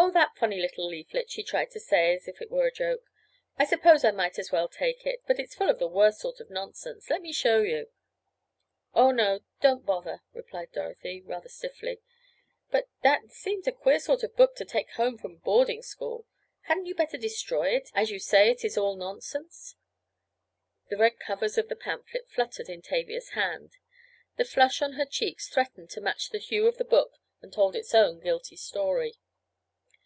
[0.00, 3.04] "Oh, that funny little leaflet," she tried to say as if it were a joke.
[3.58, 6.20] "I suppose I might just as well take it, but it's full of the worst
[6.20, 7.10] sort of nonsense.
[7.10, 7.90] Let me show you—"
[8.94, 12.00] "Oh, no; don't bother," replied Dorothy, rather stiffly.
[12.70, 16.26] "But that seems a queer sort of a book to take home from boarding school.
[16.62, 19.74] Hadn't you better destroy it, as you say it is all nonsense?"
[20.90, 23.72] The red covers of the pamphlet fluttered in Tavia's hand.
[24.36, 27.74] The flush on her cheeks threatened to match the hue of the book and told
[27.74, 29.18] its own guilty story.